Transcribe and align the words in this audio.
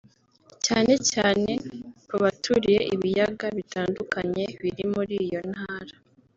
cyane 0.65 0.93
cyane 1.11 1.51
ku 2.07 2.15
baturiye 2.23 2.81
ibiyaga 2.95 3.47
bitandukanye 3.57 4.43
biri 4.61 4.83
muri 4.93 5.15
iyo 5.25 5.41
ntara 5.51 5.95